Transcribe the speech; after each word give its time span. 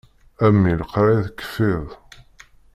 A 0.43 0.45
mmi 0.53 0.73
leqraya 0.79 1.19
tekfiḍ. 1.27 1.87